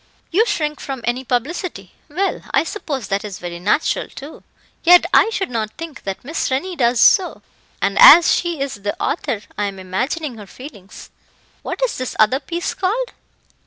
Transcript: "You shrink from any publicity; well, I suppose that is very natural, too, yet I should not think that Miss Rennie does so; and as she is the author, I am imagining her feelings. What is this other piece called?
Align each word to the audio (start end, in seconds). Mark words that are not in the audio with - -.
"You 0.31 0.47
shrink 0.47 0.79
from 0.79 1.01
any 1.03 1.23
publicity; 1.23 1.91
well, 2.09 2.41
I 2.55 2.63
suppose 2.63 3.07
that 3.09 3.23
is 3.23 3.37
very 3.37 3.59
natural, 3.59 4.07
too, 4.07 4.41
yet 4.83 5.05
I 5.13 5.29
should 5.29 5.51
not 5.51 5.77
think 5.77 6.05
that 6.05 6.23
Miss 6.25 6.49
Rennie 6.49 6.75
does 6.75 6.99
so; 6.99 7.43
and 7.83 7.99
as 7.99 8.33
she 8.33 8.59
is 8.59 8.81
the 8.81 8.99
author, 8.99 9.43
I 9.59 9.65
am 9.65 9.77
imagining 9.77 10.39
her 10.39 10.47
feelings. 10.47 11.11
What 11.61 11.83
is 11.85 11.99
this 11.99 12.15
other 12.17 12.39
piece 12.39 12.73
called? 12.73 13.11